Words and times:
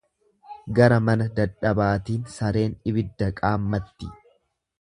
Gara 0.79 0.97
nama 1.03 1.27
dadhabaatiin 1.41 2.25
sareen 2.39 2.75
ibidda 2.93 3.31
qaammatti. 3.43 4.15